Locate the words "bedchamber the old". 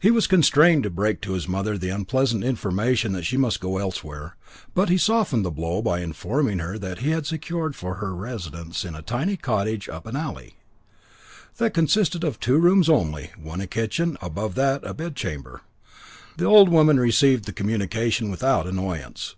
14.94-16.70